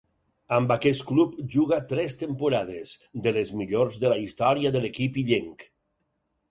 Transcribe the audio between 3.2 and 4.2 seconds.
de les millors de la